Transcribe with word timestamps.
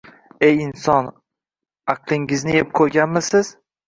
Ey 0.45 0.61
inson, 0.61 1.09
aqlingizni 1.95 2.55
yeb 2.57 2.73
qoʻyganmisiz 2.81 3.53